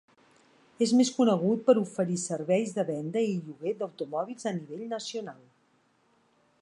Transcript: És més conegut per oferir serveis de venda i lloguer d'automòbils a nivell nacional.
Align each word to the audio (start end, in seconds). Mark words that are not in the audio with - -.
És 0.85 0.93
més 1.01 1.11
conegut 1.17 1.61
per 1.67 1.75
oferir 1.81 2.17
serveis 2.21 2.73
de 2.79 2.87
venda 2.87 3.23
i 3.33 3.37
lloguer 3.43 3.75
d'automòbils 3.83 4.49
a 4.53 4.55
nivell 4.59 4.85
nacional. 4.99 5.45